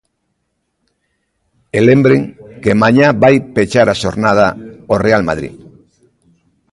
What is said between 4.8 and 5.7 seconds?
o Real Madrid.